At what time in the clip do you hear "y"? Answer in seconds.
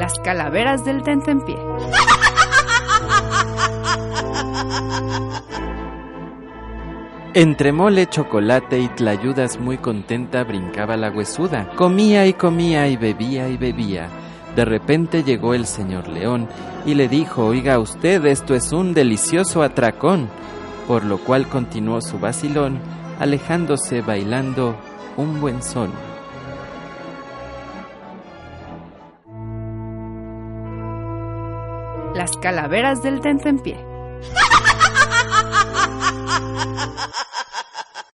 8.78-8.88, 12.26-12.32, 12.88-12.96, 13.50-13.58, 16.86-16.94